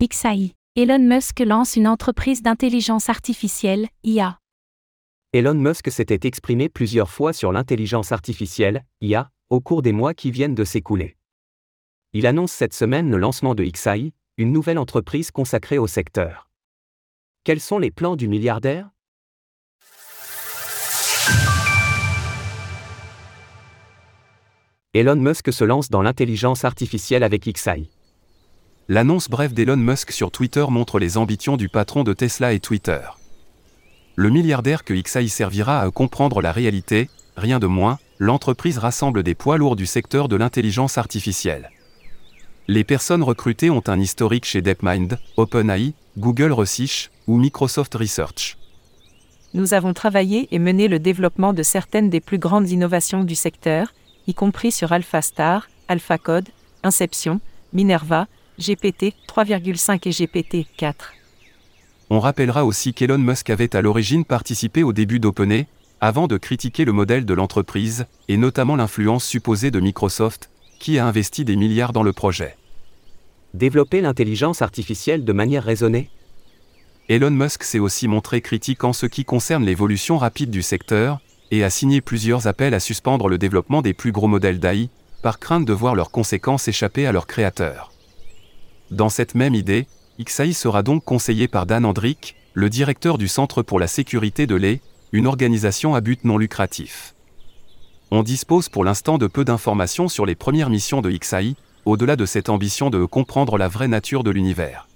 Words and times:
XAI. 0.00 0.54
Elon 0.76 1.00
Musk 1.00 1.40
lance 1.40 1.74
une 1.74 1.88
entreprise 1.88 2.40
d'intelligence 2.40 3.08
artificielle, 3.08 3.88
IA. 4.04 4.38
Elon 5.32 5.54
Musk 5.54 5.90
s'était 5.90 6.24
exprimé 6.28 6.68
plusieurs 6.68 7.10
fois 7.10 7.32
sur 7.32 7.50
l'intelligence 7.50 8.12
artificielle, 8.12 8.84
IA, 9.00 9.32
au 9.50 9.58
cours 9.60 9.82
des 9.82 9.90
mois 9.90 10.14
qui 10.14 10.30
viennent 10.30 10.54
de 10.54 10.62
s'écouler. 10.62 11.16
Il 12.12 12.28
annonce 12.28 12.52
cette 12.52 12.74
semaine 12.74 13.10
le 13.10 13.16
lancement 13.16 13.56
de 13.56 13.64
XAI, 13.64 14.12
une 14.36 14.52
nouvelle 14.52 14.78
entreprise 14.78 15.32
consacrée 15.32 15.78
au 15.78 15.88
secteur. 15.88 16.48
Quels 17.42 17.58
sont 17.58 17.80
les 17.80 17.90
plans 17.90 18.14
du 18.14 18.28
milliardaire? 18.28 18.90
Elon 24.94 25.16
Musk 25.16 25.52
se 25.52 25.64
lance 25.64 25.90
dans 25.90 26.02
l'intelligence 26.02 26.64
artificielle 26.64 27.24
avec 27.24 27.52
XAI. 27.52 27.90
L'annonce 28.90 29.28
brève 29.28 29.52
d'Elon 29.52 29.76
Musk 29.76 30.12
sur 30.12 30.30
Twitter 30.30 30.64
montre 30.70 30.98
les 30.98 31.18
ambitions 31.18 31.58
du 31.58 31.68
patron 31.68 32.04
de 32.04 32.14
Tesla 32.14 32.54
et 32.54 32.58
Twitter. 32.58 33.00
Le 34.16 34.30
milliardaire 34.30 34.82
que 34.82 34.94
XAI 34.94 35.28
servira 35.28 35.82
à 35.82 35.90
comprendre 35.90 36.40
la 36.40 36.52
réalité, 36.52 37.10
rien 37.36 37.58
de 37.58 37.66
moins, 37.66 37.98
l'entreprise 38.18 38.78
rassemble 38.78 39.22
des 39.22 39.34
poids 39.34 39.58
lourds 39.58 39.76
du 39.76 39.84
secteur 39.84 40.26
de 40.26 40.36
l'intelligence 40.36 40.96
artificielle. 40.96 41.70
Les 42.66 42.82
personnes 42.82 43.22
recrutées 43.22 43.68
ont 43.68 43.82
un 43.88 44.00
historique 44.00 44.46
chez 44.46 44.62
DeepMind, 44.62 45.18
OpenAI, 45.36 45.92
Google 46.16 46.52
Research 46.52 47.10
ou 47.26 47.36
Microsoft 47.36 47.94
Research. 47.94 48.56
Nous 49.52 49.74
avons 49.74 49.92
travaillé 49.92 50.48
et 50.50 50.58
mené 50.58 50.88
le 50.88 50.98
développement 50.98 51.52
de 51.52 51.62
certaines 51.62 52.08
des 52.08 52.20
plus 52.22 52.38
grandes 52.38 52.70
innovations 52.70 53.22
du 53.22 53.34
secteur, 53.34 53.92
y 54.26 54.32
compris 54.32 54.72
sur 54.72 54.92
AlphaStar, 54.92 55.68
AlphaCode, 55.88 56.48
Inception, 56.82 57.40
Minerva, 57.74 58.26
GPT 58.58 59.14
3,5 59.28 60.08
et 60.08 60.10
GPT 60.10 60.66
4. 60.76 61.12
On 62.10 62.18
rappellera 62.18 62.64
aussi 62.64 62.92
qu'Elon 62.92 63.18
Musk 63.18 63.50
avait 63.50 63.76
à 63.76 63.82
l'origine 63.82 64.24
participé 64.24 64.82
au 64.82 64.92
début 64.92 65.20
d'OpenAI, 65.20 65.66
avant 66.00 66.26
de 66.26 66.36
critiquer 66.36 66.84
le 66.84 66.92
modèle 66.92 67.24
de 67.24 67.34
l'entreprise, 67.34 68.06
et 68.26 68.36
notamment 68.36 68.74
l'influence 68.74 69.24
supposée 69.24 69.70
de 69.70 69.78
Microsoft, 69.78 70.50
qui 70.80 70.98
a 70.98 71.06
investi 71.06 71.44
des 71.44 71.54
milliards 71.54 71.92
dans 71.92 72.02
le 72.02 72.12
projet. 72.12 72.56
Développer 73.54 74.00
l'intelligence 74.00 74.60
artificielle 74.60 75.24
de 75.24 75.32
manière 75.32 75.64
raisonnée 75.64 76.10
Elon 77.08 77.30
Musk 77.30 77.62
s'est 77.62 77.78
aussi 77.78 78.08
montré 78.08 78.40
critique 78.40 78.82
en 78.82 78.92
ce 78.92 79.06
qui 79.06 79.24
concerne 79.24 79.64
l'évolution 79.64 80.18
rapide 80.18 80.50
du 80.50 80.62
secteur, 80.62 81.20
et 81.50 81.62
a 81.62 81.70
signé 81.70 82.00
plusieurs 82.00 82.48
appels 82.48 82.74
à 82.74 82.80
suspendre 82.80 83.28
le 83.28 83.38
développement 83.38 83.82
des 83.82 83.94
plus 83.94 84.12
gros 84.12 84.28
modèles 84.28 84.58
d'AI, 84.58 84.90
par 85.22 85.38
crainte 85.38 85.64
de 85.64 85.72
voir 85.72 85.94
leurs 85.94 86.10
conséquences 86.10 86.66
échapper 86.66 87.06
à 87.06 87.12
leurs 87.12 87.26
créateurs. 87.26 87.92
Dans 88.90 89.08
cette 89.10 89.34
même 89.34 89.54
idée, 89.54 89.86
XAI 90.20 90.54
sera 90.54 90.82
donc 90.82 91.04
conseillé 91.04 91.46
par 91.46 91.66
Dan 91.66 91.84
Andrick, 91.84 92.36
le 92.54 92.70
directeur 92.70 93.18
du 93.18 93.28
Centre 93.28 93.62
pour 93.62 93.78
la 93.78 93.86
sécurité 93.86 94.46
de 94.46 94.54
l'E, 94.54 94.80
une 95.12 95.26
organisation 95.26 95.94
à 95.94 96.00
but 96.00 96.24
non 96.24 96.38
lucratif. 96.38 97.14
On 98.10 98.22
dispose 98.22 98.70
pour 98.70 98.84
l'instant 98.84 99.18
de 99.18 99.26
peu 99.26 99.44
d'informations 99.44 100.08
sur 100.08 100.24
les 100.24 100.34
premières 100.34 100.70
missions 100.70 101.02
de 101.02 101.10
XAI, 101.10 101.54
au-delà 101.84 102.16
de 102.16 102.24
cette 102.24 102.48
ambition 102.48 102.88
de 102.88 103.04
comprendre 103.04 103.58
la 103.58 103.68
vraie 103.68 103.88
nature 103.88 104.24
de 104.24 104.30
l'univers. 104.30 104.88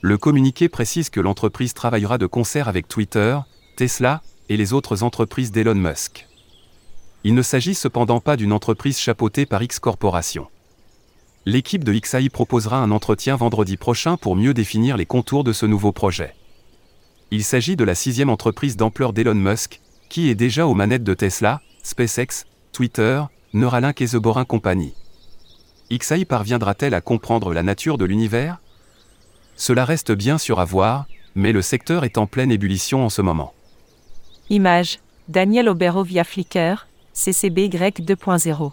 Le 0.00 0.18
communiqué 0.18 0.68
précise 0.68 1.08
que 1.08 1.20
l'entreprise 1.20 1.74
travaillera 1.74 2.18
de 2.18 2.26
concert 2.26 2.68
avec 2.68 2.88
Twitter, 2.88 3.38
Tesla 3.76 4.20
et 4.48 4.56
les 4.56 4.72
autres 4.72 5.02
entreprises 5.02 5.52
d'Elon 5.52 5.76
Musk. 5.76 6.26
Il 7.24 7.34
ne 7.34 7.42
s'agit 7.42 7.74
cependant 7.74 8.20
pas 8.20 8.36
d'une 8.36 8.52
entreprise 8.52 8.98
chapeautée 8.98 9.46
par 9.46 9.62
X 9.62 9.78
Corporation. 9.78 10.48
L'équipe 11.48 11.84
de 11.84 11.92
XAI 11.92 12.28
proposera 12.28 12.78
un 12.78 12.90
entretien 12.90 13.36
vendredi 13.36 13.76
prochain 13.76 14.16
pour 14.16 14.34
mieux 14.34 14.52
définir 14.52 14.96
les 14.96 15.06
contours 15.06 15.44
de 15.44 15.52
ce 15.52 15.64
nouveau 15.64 15.92
projet. 15.92 16.34
Il 17.30 17.44
s'agit 17.44 17.76
de 17.76 17.84
la 17.84 17.94
sixième 17.94 18.30
entreprise 18.30 18.76
d'ampleur 18.76 19.12
d'Elon 19.12 19.36
Musk, 19.36 19.80
qui 20.08 20.28
est 20.28 20.34
déjà 20.34 20.66
aux 20.66 20.74
manettes 20.74 21.04
de 21.04 21.14
Tesla, 21.14 21.60
SpaceX, 21.84 22.46
Twitter, 22.72 23.22
Neuralink 23.52 24.00
et 24.00 24.08
The 24.08 24.16
Boring 24.16 24.44
Company. 24.44 24.92
XAI 25.92 26.24
parviendra-t-elle 26.24 26.94
à 26.94 27.00
comprendre 27.00 27.54
la 27.54 27.62
nature 27.62 27.96
de 27.96 28.04
l'univers? 28.04 28.58
Cela 29.54 29.84
reste 29.84 30.10
bien 30.10 30.38
sûr 30.38 30.58
à 30.58 30.64
voir, 30.64 31.06
mais 31.36 31.52
le 31.52 31.62
secteur 31.62 32.02
est 32.02 32.18
en 32.18 32.26
pleine 32.26 32.50
ébullition 32.50 33.04
en 33.04 33.08
ce 33.08 33.22
moment. 33.22 33.54
Image 34.50 34.98
Daniel 35.28 35.68
Obero 35.68 36.02
via 36.02 36.24
Flickr, 36.24 36.88
CCBY 37.14 37.68
2.0. 37.68 38.72